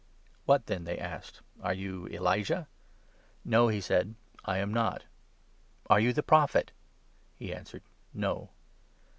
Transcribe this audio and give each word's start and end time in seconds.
"What 0.47 0.65
then?" 0.65 0.83
they 0.85 0.97
asked." 0.97 1.43
Are 1.63 1.75
you 1.75 2.07
Elijah?" 2.07 2.67
21 3.43 3.43
"No, 3.45 3.67
"he 3.67 3.79
said," 3.79 4.15
I 4.45 4.57
am 4.57 4.73
not." 4.73 5.03
"Are 5.91 5.99
you' 5.99 6.11
the 6.13 6.23
Prophet 6.23 6.71
'?"He 7.37 7.53
answered" 7.53 7.83
No." 8.11 8.49